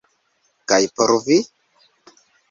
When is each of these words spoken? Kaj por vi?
Kaj 0.71 0.79
por 0.99 1.13
vi? 1.27 1.37